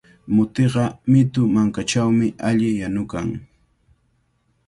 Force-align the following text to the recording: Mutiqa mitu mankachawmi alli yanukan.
Mutiqa 0.33 0.83
mitu 1.11 1.41
mankachawmi 1.53 2.27
alli 2.47 2.69
yanukan. 2.81 3.27